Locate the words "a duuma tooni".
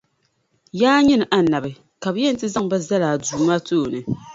3.11-3.99